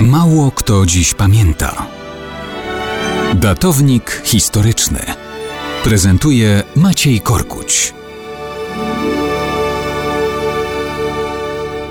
Mało 0.00 0.50
kto 0.50 0.86
dziś 0.86 1.14
pamięta. 1.14 1.86
Datownik 3.34 4.22
historyczny 4.24 5.00
prezentuje 5.84 6.62
Maciej 6.76 7.20
Korkuć. 7.20 7.94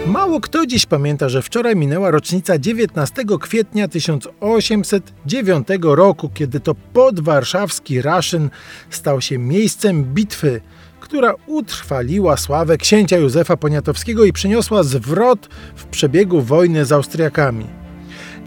Mało 0.07 0.41
kto 0.41 0.65
dziś 0.65 0.85
pamięta, 0.85 1.29
że 1.29 1.41
wczoraj 1.41 1.75
minęła 1.75 2.11
rocznica 2.11 2.57
19 2.57 3.23
kwietnia 3.41 3.87
1809 3.87 5.67
roku, 5.81 6.29
kiedy 6.33 6.59
to 6.59 6.75
podwarszawski 6.93 8.01
Raszyn 8.01 8.49
stał 8.89 9.21
się 9.21 9.37
miejscem 9.37 10.03
bitwy, 10.03 10.61
która 10.99 11.33
utrwaliła 11.47 12.37
sławę 12.37 12.77
księcia 12.77 13.17
Józefa 13.17 13.57
Poniatowskiego 13.57 14.25
i 14.25 14.33
przyniosła 14.33 14.83
zwrot 14.83 15.49
w 15.75 15.85
przebiegu 15.85 16.41
wojny 16.41 16.85
z 16.85 16.91
Austriakami. 16.91 17.84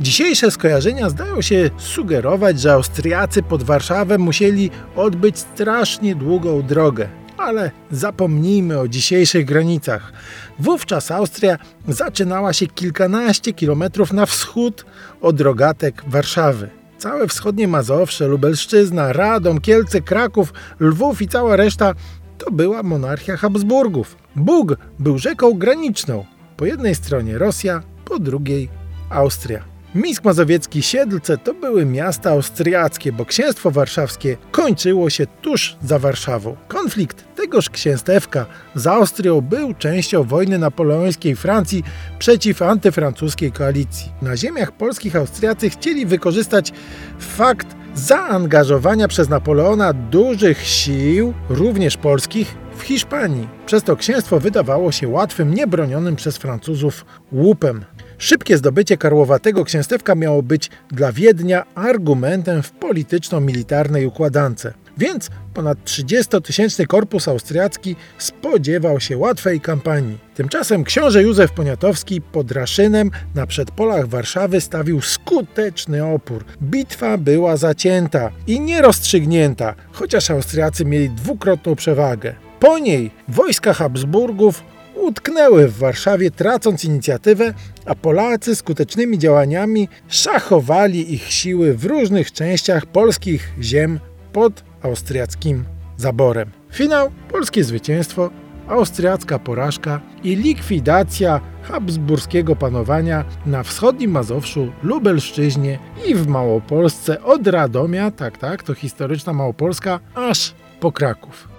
Dzisiejsze 0.01 0.51
skojarzenia 0.51 1.11
zdają 1.11 1.43
się 1.43 1.71
sugerować, 1.79 2.61
że 2.61 2.73
Austriacy 2.73 3.43
pod 3.43 3.63
Warszawę 3.63 4.19
musieli 4.19 4.71
odbyć 4.97 5.39
strasznie 5.39 6.15
długą 6.15 6.63
drogę. 6.63 7.09
Ale 7.37 7.71
zapomnijmy 7.91 8.79
o 8.79 8.89
dzisiejszych 8.89 9.45
granicach. 9.45 10.13
Wówczas 10.59 11.11
Austria 11.11 11.59
zaczynała 11.89 12.53
się 12.53 12.67
kilkanaście 12.67 13.53
kilometrów 13.53 14.13
na 14.13 14.27
wschód 14.27 14.85
od 15.21 15.41
rogatek 15.41 16.03
Warszawy. 16.07 16.71
Całe 16.99 17.29
wschodnie 17.29 17.69
Mazowsze, 17.69 18.27
Lubelszczyzna, 18.27 19.13
Radom, 19.13 19.61
Kielce, 19.61 20.01
Kraków, 20.01 20.53
Lwów 20.81 21.23
i 21.23 21.29
cała 21.29 21.57
reszta 21.57 21.95
to 22.39 22.51
była 22.51 22.83
monarchia 22.83 23.37
Habsburgów. 23.37 24.17
Bóg 24.37 24.77
był 24.99 25.19
rzeką 25.19 25.55
graniczną. 25.55 26.25
Po 26.57 26.67
jednej 26.67 26.95
stronie 26.95 27.39
Rosja, 27.39 27.83
po 28.05 28.19
drugiej 28.19 28.69
Austria. 29.11 29.78
Mińsk 29.95 30.25
Mazowiecki 30.25 30.83
Siedlce 30.83 31.39
to 31.39 31.55
były 31.55 31.87
miasta 31.87 32.31
austriackie, 32.31 33.13
bo 33.13 33.25
księstwo 33.25 33.71
warszawskie 33.71 34.37
kończyło 34.51 35.11
się 35.11 35.27
tuż 35.43 35.77
za 35.83 35.99
Warszawą. 35.99 36.57
Konflikt 36.69 37.25
tegoż 37.35 37.71
księstewka 37.71 38.47
z 38.75 38.87
Austrią 38.87 39.41
był 39.41 39.75
częścią 39.75 40.25
wojny 40.25 40.59
napoleońskiej 40.59 41.37
Francji 41.37 41.85
przeciw 42.19 42.63
antyfrancuskiej 42.63 43.53
koalicji. 43.53 44.13
Na 44.23 44.37
ziemiach 44.37 44.73
polskich 44.73 45.17
Austriacy 45.17 45.71
chcieli 45.71 46.07
wykorzystać 46.07 46.73
fakt 47.19 47.78
zaangażowania 47.99 49.09
przez 49.09 49.29
Napoleona 49.29 49.93
dużych 49.93 50.63
sił, 50.63 51.35
również 51.49 51.97
polskich, 51.97 52.55
w 52.77 52.83
Hiszpanii. 52.83 53.49
Przez 53.67 53.83
to 53.83 53.97
księstwo 53.97 54.41
wydawało 54.41 54.93
się 54.93 55.09
łatwym, 55.09 55.55
niebronionym 55.55 56.17
przez 56.17 56.37
Francuzów 56.37 57.05
łupem. 57.33 57.85
Szybkie 58.19 58.59
zdobycie 58.59 58.97
karłowatego 58.97 59.65
księstewka 59.65 60.15
miało 60.15 60.43
być 60.43 60.71
dla 60.91 61.13
Wiednia 61.13 61.65
argumentem 61.75 62.63
w 62.63 62.73
polityczno-militarnej 62.73 64.07
układance. 64.07 64.67
Więc 64.99 65.31
ponad 65.55 65.79
30-tysięczny 65.85 66.87
korpus 66.87 67.29
austriacki 67.29 67.97
spodziewał 68.19 69.01
się 69.01 69.17
łatwej 69.17 69.61
kampanii. 69.61 70.19
Tymczasem 70.35 70.85
książę 70.85 71.23
Józef 71.23 71.53
Poniatowski 71.53 72.21
pod 72.21 72.53
Raszynem 72.53 73.11
na 73.35 73.47
przedpolach 73.47 74.09
Warszawy 74.09 74.61
stawił 74.61 75.01
skuteczny 75.01 76.05
opór. 76.05 76.45
Bitwa 76.63 77.19
była 77.19 77.57
zacięta 77.57 78.31
i 78.47 78.61
nierozstrzygnięta, 78.61 79.75
chociaż 79.93 80.31
Austriacy 80.31 80.85
mieli 80.85 81.11
dwukrotną 81.11 81.75
przewagę. 81.75 82.35
Po 82.61 82.79
niej 82.79 83.11
wojska 83.29 83.73
Habsburgów 83.73 84.63
utknęły 84.95 85.69
w 85.69 85.79
Warszawie, 85.79 86.31
tracąc 86.31 86.85
inicjatywę, 86.85 87.55
a 87.87 87.95
Polacy 87.95 88.57
skutecznymi 88.57 89.19
działaniami 89.19 89.89
szachowali 90.09 91.15
ich 91.15 91.33
siły 91.33 91.75
w 91.75 91.85
różnych 91.85 92.33
częściach 92.33 92.87
polskich 92.87 93.53
ziem 93.61 94.01
pod 94.33 94.68
austriackim 94.83 95.65
zaborem. 95.97 96.51
Finał 96.73 97.11
polskie 97.33 97.65
zwycięstwo, 97.65 98.31
austriacka 98.69 99.39
porażka 99.39 100.01
i 100.23 100.37
likwidacja 100.37 101.41
habsburskiego 101.63 102.57
panowania 102.57 103.25
na 103.47 103.63
wschodnim 103.63 104.11
Mazowszu, 104.11 104.73
Lubelszczyźnie 104.83 105.79
i 106.07 106.15
w 106.15 106.27
Małopolsce 106.27 107.23
od 107.23 107.47
Radomia, 107.47 108.11
tak, 108.11 108.39
tak, 108.39 108.63
to 108.63 108.75
historyczna 108.75 109.33
Małopolska, 109.33 110.01
aż 110.15 110.55
po 110.81 110.93
Kraków. 110.93 111.58